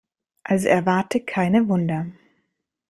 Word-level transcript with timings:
Also 0.45 0.67
erwarte 0.67 1.19
keine 1.21 1.67
Wunder. 1.69 2.07